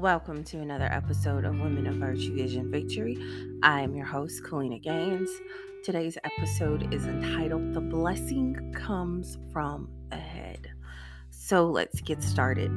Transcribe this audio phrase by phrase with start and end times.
[0.00, 3.18] Welcome to another episode of Women of Virtue Vision Victory.
[3.62, 5.28] I am your host, Kaleena Gaines.
[5.84, 10.68] Today's episode is entitled The Blessing Comes from Ahead.
[11.28, 12.70] So let's get started.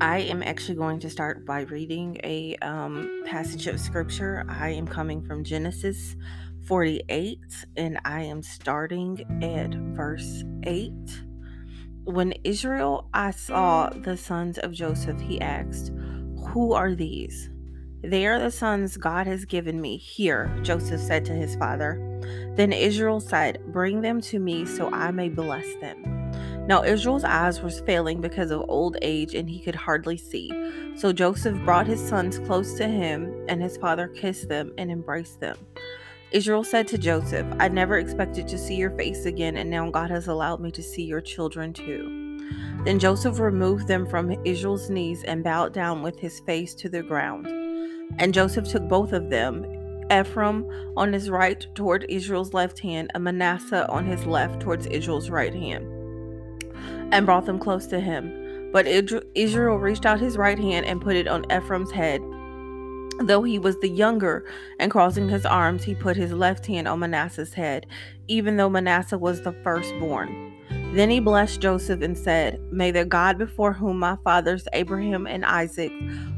[0.00, 4.46] I am actually going to start by reading a um, passage of scripture.
[4.48, 6.16] I am coming from Genesis
[6.64, 7.38] 48
[7.76, 10.90] and I am starting at verse 8
[12.04, 15.92] when Israel I saw the sons of Joseph, he asked,
[16.48, 17.50] Who are these?
[18.02, 19.96] They are the sons God has given me.
[19.96, 22.00] Here, Joseph said to his father.
[22.56, 26.12] Then Israel said, Bring them to me so I may bless them.
[26.66, 30.50] Now Israel's eyes were failing because of old age and he could hardly see.
[30.96, 35.40] So Joseph brought his sons close to him, and his father kissed them and embraced
[35.40, 35.56] them.
[36.32, 40.10] Israel said to Joseph, I never expected to see your face again, and now God
[40.10, 42.38] has allowed me to see your children too.
[42.84, 47.02] Then Joseph removed them from Israel's knees and bowed down with his face to the
[47.02, 47.46] ground.
[48.18, 49.66] And Joseph took both of them,
[50.10, 50.66] Ephraim
[50.96, 55.54] on his right toward Israel's left hand, and Manasseh on his left towards Israel's right
[55.54, 55.84] hand,
[57.12, 58.70] and brought them close to him.
[58.72, 62.22] But Israel reached out his right hand and put it on Ephraim's head
[63.20, 64.44] Though he was the younger,
[64.78, 67.86] and crossing his arms, he put his left hand on Manasseh's head,
[68.26, 70.51] even though Manasseh was the firstborn.
[70.92, 75.42] Then he blessed Joseph and said, May the God before whom my fathers Abraham and
[75.42, 75.90] Isaac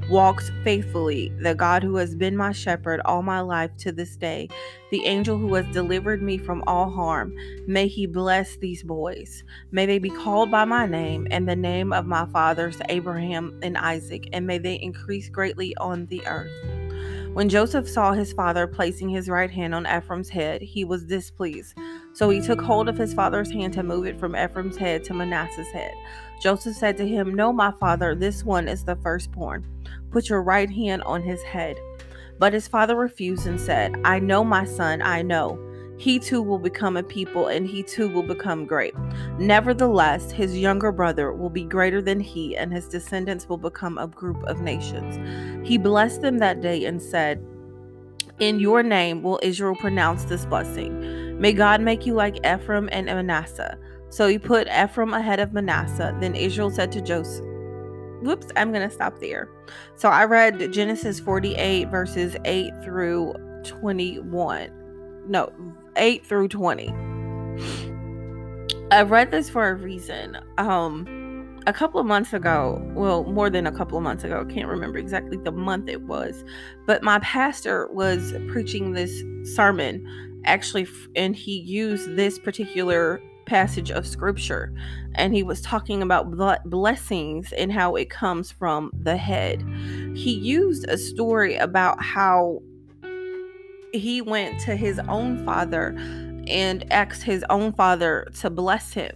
[0.08, 4.48] walked faithfully, the God who has been my shepherd all my life to this day,
[4.92, 7.34] the angel who has delivered me from all harm,
[7.66, 9.42] may he bless these boys.
[9.72, 13.77] May they be called by my name and the name of my fathers Abraham and
[13.77, 16.84] Isaac, and may they increase greatly on the earth.
[17.35, 21.77] When Joseph saw his father placing his right hand on Ephraim's head, he was displeased.
[22.13, 25.15] So he took hold of his father's hand to move it from Ephraim's head to
[25.15, 25.93] Manasseh's head.
[26.41, 29.67] Joseph said to him, No, my father, this one is the firstborn.
[30.12, 31.77] Put your right hand on his head.
[32.39, 35.59] But his father refused and said, I know, my son, I know.
[35.97, 38.94] He too will become a people, and he too will become great.
[39.38, 44.09] Nevertheless, his younger brother will be greater than he, and his descendants will become a
[44.09, 45.19] group of nations.
[45.66, 47.44] He blessed them that day and said,
[48.41, 51.41] In your name will Israel pronounce this blessing.
[51.41, 53.78] May God make you like Ephraim and Manasseh.
[54.09, 56.16] So he put Ephraim ahead of Manasseh.
[56.21, 57.44] Then Israel said to Joseph,
[58.22, 59.49] Whoops, I'm going to stop there.
[59.97, 63.34] So I read Genesis 48, verses 8 through
[63.65, 64.84] 21.
[65.29, 65.53] No,
[65.97, 66.95] 8 through 20.
[68.91, 70.39] I read this for a reason.
[70.59, 74.53] Um, a couple of months ago, well, more than a couple of months ago, I
[74.53, 76.45] can't remember exactly the month it was,
[76.87, 79.23] but my pastor was preaching this
[79.55, 80.87] sermon actually,
[81.17, 84.73] and he used this particular passage of scripture
[85.15, 86.31] and he was talking about
[86.71, 89.62] blessings and how it comes from the head.
[90.15, 92.61] He used a story about how
[93.94, 95.94] he went to his own father
[96.47, 99.12] and asked his own father to bless him.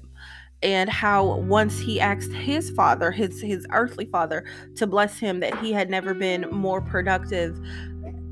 [0.62, 4.44] And how once he asked his father his his earthly father
[4.76, 7.56] to bless him that he had never been more productive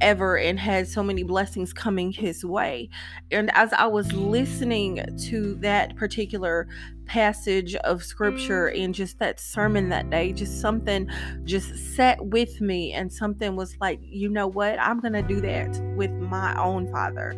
[0.00, 2.88] ever and had so many blessings coming his way.
[3.30, 6.68] And as I was listening to that particular
[7.06, 11.08] passage of scripture and just that sermon that day, just something
[11.44, 14.78] just sat with me and something was like, you know what?
[14.80, 17.34] I'm going to do that with my own father.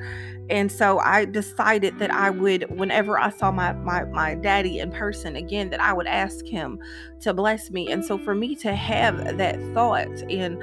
[0.50, 4.90] And so I decided that I would, whenever I saw my, my, my daddy in
[4.90, 6.78] person again, that I would ask him
[7.20, 7.92] to bless me.
[7.92, 10.58] And so for me to have that thought and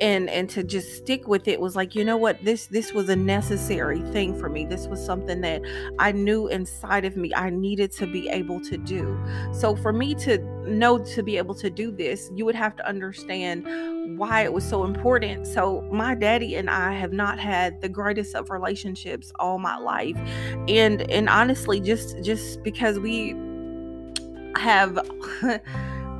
[0.00, 2.42] and and to just stick with it was like you know what?
[2.44, 4.64] This this was a necessary thing for me.
[4.64, 5.62] This was something that
[5.98, 9.18] i knew inside of me i needed to be able to do.
[9.52, 10.38] So for me to
[10.68, 14.64] know to be able to do this you would have to understand why it was
[14.68, 15.46] so important.
[15.46, 20.16] So my daddy and i have not had the greatest of relationships all my life
[20.68, 23.34] and and honestly just just because we
[24.56, 24.98] have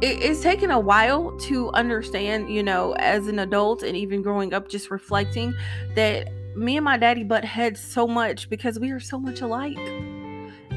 [0.02, 4.52] it, it's taken a while to understand, you know, as an adult and even growing
[4.52, 5.54] up, just reflecting
[5.94, 9.78] that me and my daddy butt heads so much because we are so much alike.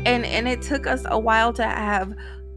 [0.06, 2.14] And and it took us a while to have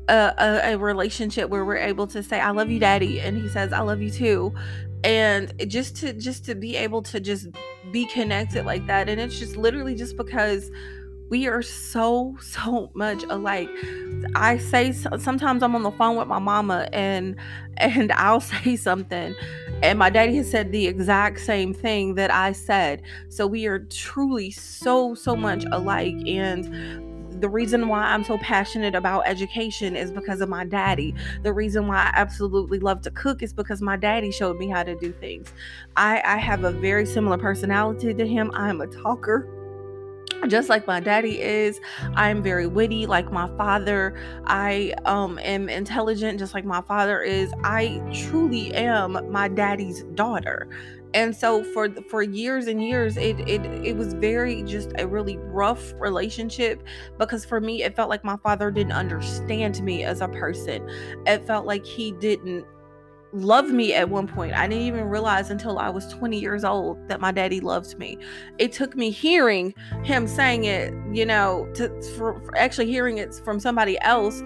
[0.08, 3.48] a, a, a relationship where we're able to say, I love you, daddy, and he
[3.48, 4.54] says, I love you too.
[5.04, 7.48] And just to just to be able to just
[7.90, 9.08] be connected like that.
[9.08, 10.70] And it's just literally just because
[11.30, 13.68] we are so so much alike
[14.34, 17.36] i say sometimes i'm on the phone with my mama and
[17.76, 19.34] and i'll say something
[19.82, 23.78] and my daddy has said the exact same thing that i said so we are
[23.78, 26.64] truly so so much alike and
[27.40, 31.14] the reason why I'm so passionate about education is because of my daddy.
[31.44, 34.82] The reason why I absolutely love to cook is because my daddy showed me how
[34.82, 35.52] to do things.
[35.96, 38.50] I, I have a very similar personality to him.
[38.54, 39.46] I'm a talker
[40.46, 41.80] just like my daddy is
[42.14, 44.14] i'm very witty like my father.
[44.46, 47.52] I um am intelligent just like my father is.
[47.64, 50.68] I truly am my daddy's daughter.
[51.14, 55.38] And so for for years and years it it it was very just a really
[55.38, 56.82] rough relationship
[57.18, 60.86] because for me it felt like my father didn't understand me as a person.
[61.26, 62.66] It felt like he didn't
[63.32, 64.54] love me at one point.
[64.54, 68.18] I didn't even realize until i was 20 years old that my daddy loved me.
[68.58, 73.34] It took me hearing him saying it you know to for, for actually hearing it
[73.44, 74.42] from somebody else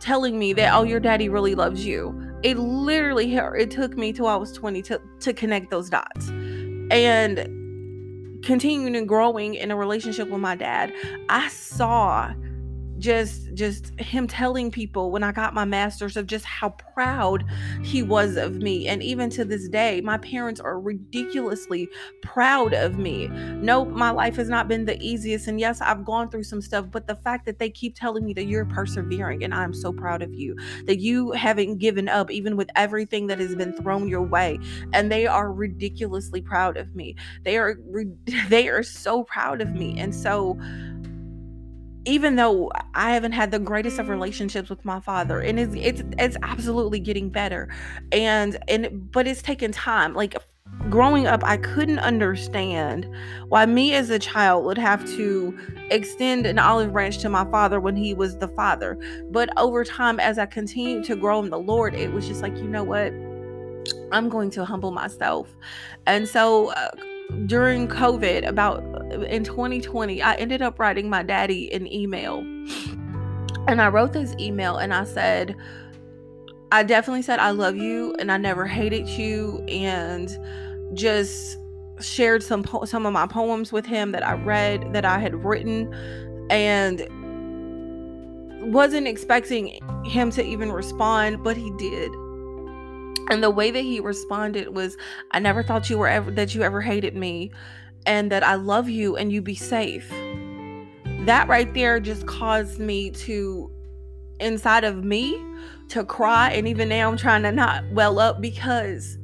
[0.00, 2.14] telling me that oh your daddy really loves you.
[2.42, 6.28] It literally it took me till I was 20 to, to connect those dots.
[6.90, 10.92] And continuing and growing in a relationship with my dad,
[11.28, 12.32] I saw
[12.98, 17.44] just just him telling people when I got my masters of just how proud
[17.82, 21.88] he was of me and even to this day my parents are ridiculously
[22.22, 23.28] proud of me.
[23.28, 26.86] No my life has not been the easiest and yes I've gone through some stuff
[26.90, 30.22] but the fact that they keep telling me that you're persevering and I'm so proud
[30.22, 30.56] of you
[30.86, 34.58] that you haven't given up even with everything that has been thrown your way
[34.92, 37.16] and they are ridiculously proud of me.
[37.44, 37.78] They are
[38.48, 40.58] they are so proud of me and so
[42.06, 46.02] even though I haven't had the greatest of relationships with my father, and it's it's
[46.18, 47.68] it's absolutely getting better,
[48.12, 50.14] and and but it's taken time.
[50.14, 50.36] Like
[50.88, 53.10] growing up, I couldn't understand
[53.48, 55.58] why me as a child would have to
[55.90, 58.96] extend an olive branch to my father when he was the father.
[59.30, 62.56] But over time, as I continued to grow in the Lord, it was just like
[62.56, 63.12] you know what,
[64.12, 65.54] I'm going to humble myself,
[66.06, 66.70] and so.
[66.70, 66.90] Uh,
[67.46, 68.82] during COVID, about
[69.12, 72.38] uh, in 2020, I ended up writing my daddy an email.
[73.68, 75.56] And I wrote this email and I said,
[76.72, 80.30] I definitely said I love you and I never hated you and
[80.94, 81.58] just
[82.00, 85.44] shared some po- some of my poems with him that I read that I had
[85.44, 85.92] written
[86.50, 87.06] and
[88.72, 92.10] wasn't expecting him to even respond but he did
[93.30, 94.96] and the way that he responded was
[95.32, 97.50] i never thought you were ever that you ever hated me
[98.06, 100.08] and that i love you and you be safe.
[101.26, 103.70] That right there just caused me to
[104.38, 105.42] inside of me
[105.88, 106.52] to cry.
[106.52, 109.18] And even now i'm trying to not well up because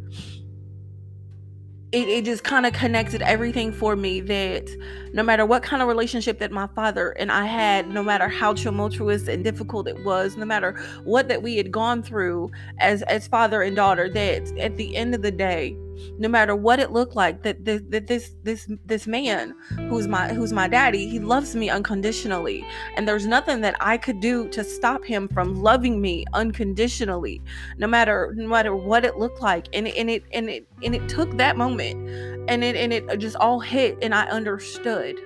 [1.92, 4.70] it, it just kind of connected everything for me that
[5.12, 8.54] no matter what kind of relationship that my father and I had, no matter how
[8.54, 10.72] tumultuous and difficult it was, no matter
[11.04, 15.14] what that we had gone through as as father and daughter, that at the end
[15.14, 15.76] of the day,
[16.18, 19.54] no matter what it looked like that this, that this this this man
[19.88, 22.64] who's my who's my daddy he loves me unconditionally.
[22.96, 27.40] And there's nothing that i could do to stop him from loving me unconditionally
[27.78, 29.68] no matter no matter what it looked like.
[29.72, 32.08] And, and it and it and it took that moment
[32.48, 35.16] and it and it just all hit and i understood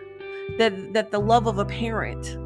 [0.58, 2.38] that that the love of a parent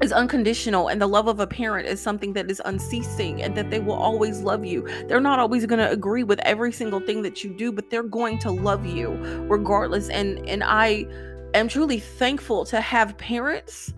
[0.00, 3.70] is unconditional and the love of a parent is something that is unceasing and that
[3.70, 4.86] they will always love you.
[5.06, 8.02] They're not always going to agree with every single thing that you do, but they're
[8.02, 9.10] going to love you
[9.48, 11.06] regardless and and I
[11.54, 13.92] am truly thankful to have parents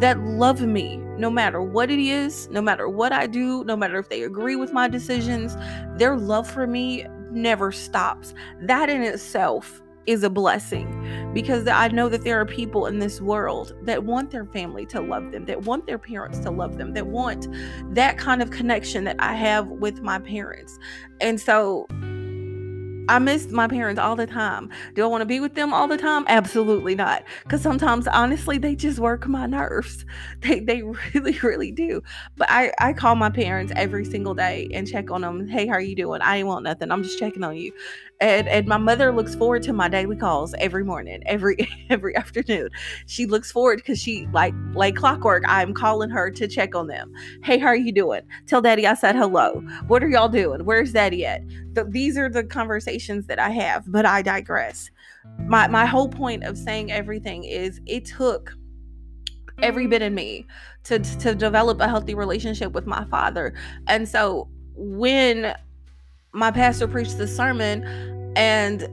[0.00, 3.98] that love me no matter what it is, no matter what I do, no matter
[3.98, 5.56] if they agree with my decisions.
[5.98, 8.34] Their love for me never stops.
[8.62, 13.20] That in itself is a blessing because I know that there are people in this
[13.20, 16.94] world that want their family to love them, that want their parents to love them,
[16.94, 17.48] that want
[17.94, 20.78] that kind of connection that I have with my parents.
[21.20, 21.86] And so
[23.10, 24.70] I miss my parents all the time.
[24.94, 26.24] Do I want to be with them all the time?
[26.28, 27.24] Absolutely not.
[27.42, 30.04] Because sometimes, honestly, they just work my nerves.
[30.42, 32.02] They, they really, really do.
[32.36, 35.48] But I, I call my parents every single day and check on them.
[35.48, 36.22] Hey, how are you doing?
[36.22, 36.90] I ain't want nothing.
[36.90, 37.72] I'm just checking on you
[38.20, 41.56] and and my mother looks forward to my daily calls every morning every
[41.90, 42.68] every afternoon.
[43.06, 47.12] She looks forward because she like like clockwork i'm calling her to check on them.
[47.42, 48.22] Hey how are you doing?
[48.46, 49.62] Tell daddy i said hello.
[49.86, 50.64] What are y'all doing?
[50.64, 51.42] Where's daddy at?
[51.72, 54.90] The, these are the conversations that i have but i digress.
[55.46, 58.52] My my whole point of saying everything is it took
[59.62, 59.90] every mm-hmm.
[59.90, 60.46] bit in me
[60.84, 63.54] to to develop a healthy relationship with my father.
[63.86, 65.54] And so when
[66.32, 67.84] my pastor preached the sermon
[68.36, 68.88] and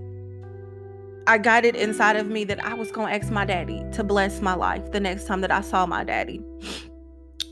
[1.28, 4.04] I got it inside of me that I was going to ask my daddy to
[4.04, 6.42] bless my life the next time that I saw my daddy.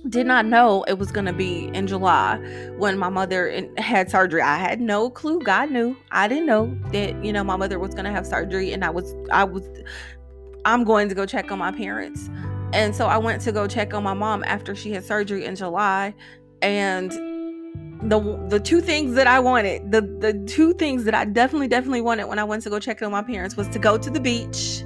[0.08, 2.38] Did not know it was going to be in July
[2.78, 4.42] when my mother had surgery.
[4.42, 5.42] I had no clue.
[5.42, 5.98] God knew.
[6.12, 8.92] I didn't know that, you know, my mother was going to have surgery and I
[8.92, 9.64] was I was
[10.64, 12.30] I'm going to go check on my parents
[12.74, 15.56] And so I went to go check on my mom after she had surgery in
[15.56, 16.14] July.
[16.62, 17.12] And
[18.10, 22.02] the the two things that I wanted, the the two things that I definitely definitely
[22.02, 24.20] wanted when I went to go check on my parents was to go to the
[24.20, 24.84] beach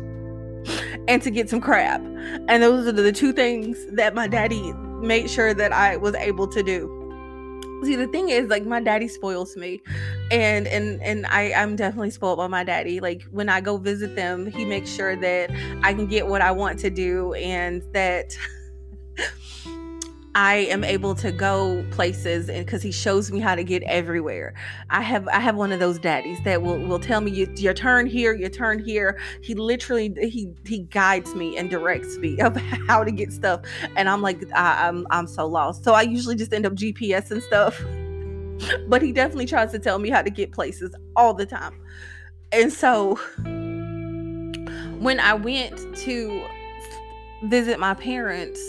[1.08, 2.02] and to get some crab.
[2.48, 6.48] And those are the two things that my daddy made sure that I was able
[6.48, 6.96] to do.
[7.84, 9.82] See, the thing is, like, my daddy spoils me,
[10.32, 13.00] and and and I I'm definitely spoiled by my daddy.
[13.00, 15.50] Like, when I go visit them, he makes sure that
[15.82, 18.38] I can get what I want to do, and that
[20.42, 24.54] I am able to go places and because he shows me how to get everywhere.
[24.90, 27.74] I have I have one of those daddies that will will tell me you, your
[27.74, 29.20] turn here, your turn here.
[29.42, 32.56] He literally he he guides me and directs me of
[32.88, 33.64] how to get stuff,
[33.98, 35.84] and I'm like I, I'm I'm so lost.
[35.84, 37.84] So I usually just end up GPS and stuff.
[38.90, 41.80] But he definitely tries to tell me how to get places all the time.
[42.52, 43.16] And so
[45.00, 46.46] when I went to
[47.44, 48.60] visit my parents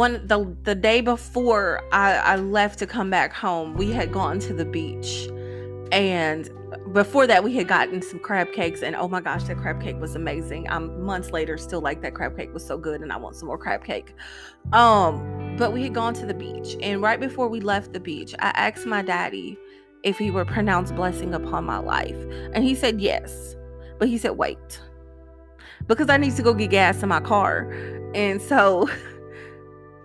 [0.00, 4.38] one the the day before I, I left to come back home, we had gone
[4.40, 5.28] to the beach,
[5.92, 6.48] and
[6.94, 10.00] before that we had gotten some crab cakes, and oh my gosh, that crab cake
[10.00, 10.66] was amazing.
[10.70, 13.48] I'm months later still like that crab cake was so good, and I want some
[13.48, 14.14] more crab cake.
[14.72, 18.34] Um, but we had gone to the beach, and right before we left the beach,
[18.38, 19.58] I asked my daddy
[20.02, 22.16] if he would pronounce blessing upon my life,
[22.54, 23.54] and he said yes,
[23.98, 24.80] but he said wait
[25.86, 27.70] because I need to go get gas in my car,
[28.14, 28.88] and so.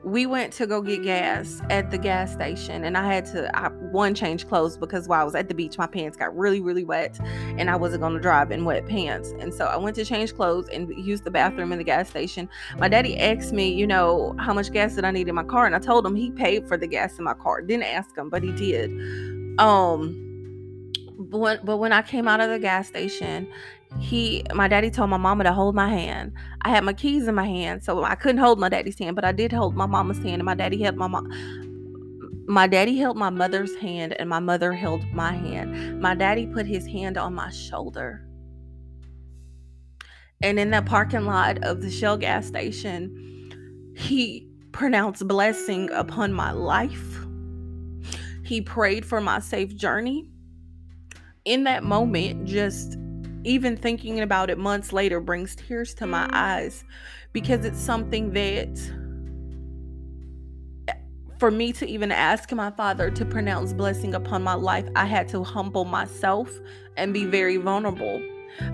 [0.06, 3.70] we went to go get gas at the gas station and i had to I,
[3.70, 6.84] one change clothes because while i was at the beach my pants got really really
[6.84, 9.34] wet and i wasn't going to drive in wet pants.
[9.40, 12.48] And so i went to change clothes and use the bathroom in the gas station.
[12.78, 15.66] My daddy asked me you know how much gas did i need in my car?
[15.66, 17.62] And i told him he paid for the gas in my car.
[17.62, 18.92] Didn't ask him but he did.
[19.60, 20.22] Um
[21.18, 23.48] but when, but when I came out of the gas station,
[24.00, 26.34] he my daddy told my mama to hold my hand.
[26.62, 29.26] I had my keys in my hand, so I couldn't hold my daddy's hand, but
[29.26, 31.30] I did hold my mama's hand, and my daddy held my mom.
[32.48, 36.00] My daddy held my mother's hand, and my mother held my hand.
[36.02, 38.28] My daddy put his hand on my shoulder.
[40.44, 46.52] And in that parking lot of the Shell gas station, he pronounced blessing upon my
[46.52, 47.20] life.
[48.44, 50.28] He prayed for my safe journey.
[51.46, 52.98] In that moment, just
[53.46, 56.34] even thinking about it months later brings tears to my mm.
[56.34, 56.84] eyes
[57.32, 58.68] because it's something that
[61.38, 65.28] for me to even ask my father to pronounce blessing upon my life, I had
[65.30, 66.50] to humble myself
[66.98, 67.64] and be very mm.
[67.64, 68.22] vulnerable.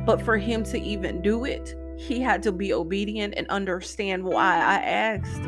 [0.06, 4.58] But for him to even do it, he had to be obedient and understand why
[4.58, 4.86] I mm.
[4.86, 5.42] asked.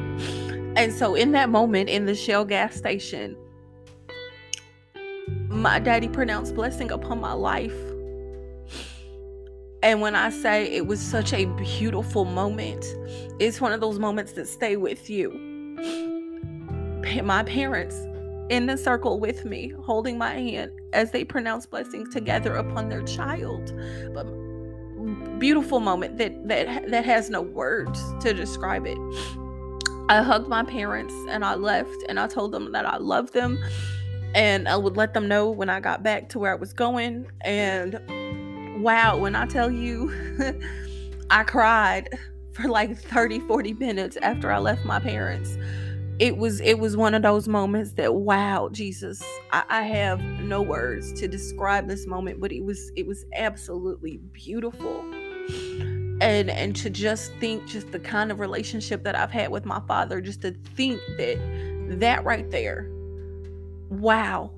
[0.76, 3.38] And so, in that moment in the Shell gas station,
[5.50, 7.76] my daddy pronounced blessing upon my life.
[9.84, 12.86] And when I say it was such a beautiful moment,
[13.38, 15.32] it's one of those moments that stay with you.
[17.24, 17.96] My parents
[18.50, 23.04] in the circle with me, holding my hand as they pronounce blessings together upon their
[23.04, 23.74] child.
[24.14, 24.24] But
[25.38, 28.98] beautiful moment that that that has no words to describe it.
[30.08, 33.62] I hugged my parents and I left and I told them that I loved them
[34.34, 37.26] and I would let them know when I got back to where I was going
[37.42, 38.00] and
[38.84, 40.14] wow, when I tell you,
[41.30, 42.10] I cried
[42.52, 45.58] for like 30, 40 minutes after I left my parents.
[46.20, 50.62] It was it was one of those moments that wow, Jesus, I, I have no
[50.62, 55.00] words to describe this moment, but it was it was absolutely beautiful.
[56.22, 59.82] And and to just think just the kind of relationship that I've had with my
[59.88, 61.40] father, just to think that
[62.00, 62.88] that right there,
[63.90, 64.52] wow,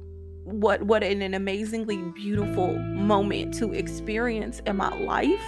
[0.45, 5.43] what what an, an amazingly beautiful moment to experience in my life.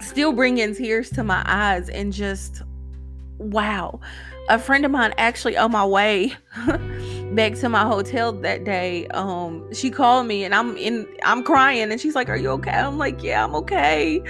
[0.00, 2.62] Still bringing tears to my eyes and just
[3.38, 4.00] wow.
[4.48, 6.34] A friend of mine actually on my way
[7.32, 11.90] back to my hotel that day um she called me and i'm in i'm crying
[11.90, 12.72] and she's like are you okay?
[12.72, 14.20] I'm like yeah i'm okay.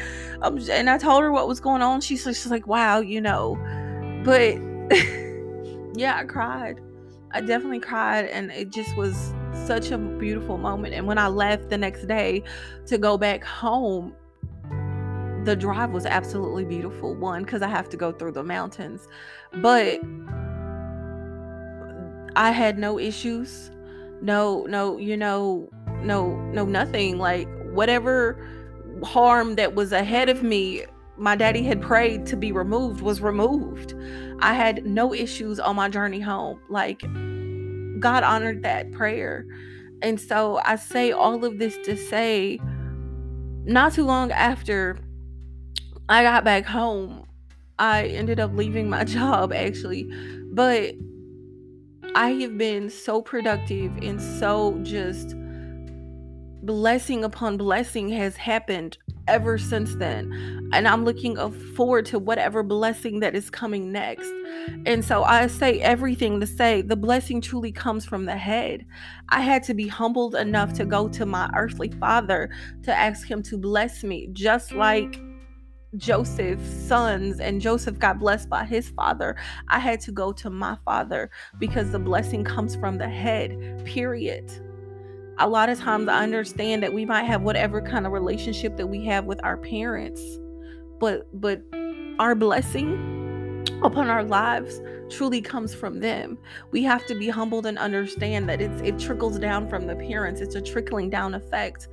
[0.43, 2.03] Um, and i told her what was going on.
[2.03, 3.57] She's, she's like wow you know.
[4.25, 4.59] But
[5.97, 6.81] yeah i cried
[7.33, 9.35] I definitely cried and it just was
[9.67, 10.95] such a beautiful moment.
[10.95, 12.43] And when I left the next day
[12.87, 14.15] to go back home,
[15.45, 17.15] the drive was absolutely beautiful.
[17.15, 19.09] One, because I have to go through the mountains,
[19.55, 20.01] but
[22.37, 23.71] I had no issues.
[24.21, 25.69] No, no, you know,
[26.03, 27.19] no, no, nothing.
[27.19, 28.39] Like whatever
[29.03, 30.85] harm that was ahead of me,
[31.17, 33.95] my daddy had prayed to be removed was removed.
[34.41, 36.61] I had no issues on my journey home.
[36.69, 37.03] Like,
[38.01, 39.47] God honored that prayer.
[40.03, 42.59] And so I say all of this to say,
[43.65, 44.99] not too long after
[46.09, 47.27] I got back home,
[47.79, 50.11] I ended up leaving my job actually,
[50.53, 50.95] but
[52.15, 55.35] I have been so productive and so just
[56.63, 58.99] blessing upon blessing has happened
[59.29, 60.71] ever since then.
[60.73, 61.37] And I'm looking
[61.75, 64.31] forward to whatever blessing that is coming next.
[64.87, 68.87] And so I say everything to say the blessing truly comes from the head.
[69.29, 72.51] I had to be humbled enough to go to my earthly father
[72.85, 75.21] to ask him to bless me, just like
[75.97, 79.37] Joseph's sons and Joseph got blessed by his father,
[79.69, 84.51] I had to go to my father because the blessing comes from the head, period.
[85.39, 88.87] A lot of times I understand that we might have whatever kind of relationship that
[88.87, 90.21] we have with our parents,
[91.01, 91.63] but but
[92.19, 96.39] our blessing upon our lives truly comes from them.
[96.71, 100.41] We have to be humbled and understand that it's it trickles down from the parents.
[100.41, 101.89] It's a trickling down effect.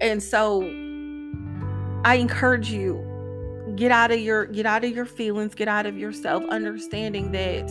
[0.00, 0.62] And so
[2.04, 3.08] I encourage you
[3.76, 7.70] get out of your get out of your feelings get out of yourself understanding that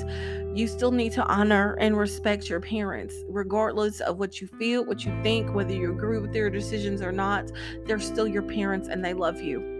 [0.53, 5.05] you still need to honor and respect your parents regardless of what you feel what
[5.05, 7.51] you think whether you agree with their decisions or not
[7.85, 9.79] they're still your parents and they love you.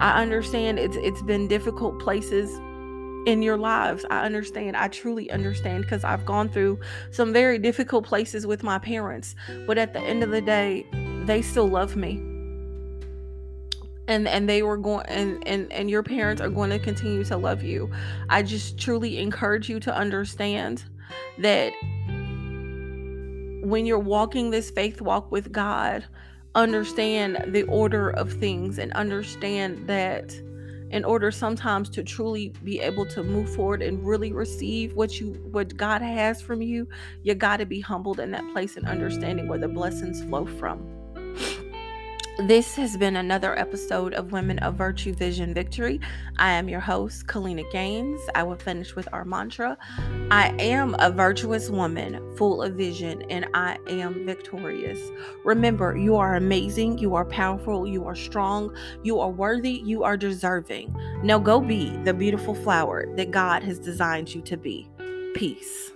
[0.00, 2.50] I understand it's it's been difficult places
[3.26, 4.04] in your lives.
[4.10, 8.78] I understand i truly understand because i've gone through some very difficult places with my
[8.78, 9.34] parents
[9.66, 10.86] but at the end of the day
[11.24, 12.31] they still love me
[14.08, 17.36] and and they were going and and and your parents are going to continue to
[17.36, 17.90] love you
[18.28, 20.84] i just truly encourage you to understand
[21.38, 21.72] that
[23.64, 26.04] when you're walking this faith walk with god
[26.54, 30.34] understand the order of things and understand that
[30.92, 35.32] in order sometimes to truly be able to move forward and really receive what you
[35.50, 36.86] what God has from you,
[37.22, 41.01] you got to be humbled in that place and understanding where the blessings flow from.
[42.38, 46.00] This has been another episode of Women of Virtue Vision Victory.
[46.38, 48.22] I am your host, Kaleena Gaines.
[48.34, 49.76] I will finish with our mantra
[50.30, 54.98] I am a virtuous woman, full of vision, and I am victorious.
[55.44, 60.16] Remember, you are amazing, you are powerful, you are strong, you are worthy, you are
[60.16, 60.96] deserving.
[61.22, 64.88] Now go be the beautiful flower that God has designed you to be.
[65.34, 65.91] Peace.